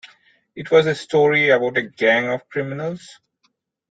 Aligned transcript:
It 0.55 0.71
was 0.71 0.87
a 0.87 0.95
story 0.95 1.49
about 1.51 1.77
a 1.77 1.83
gang 1.83 2.27
of 2.31 2.49
criminals. 2.49 3.19